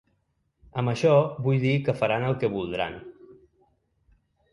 Amb 0.81 0.91
això 0.93 1.11
vull 1.47 1.59
dir 1.63 1.73
que 1.89 1.95
faran 1.99 2.25
el 2.31 2.39
que 2.45 2.49
voldran. 2.55 2.97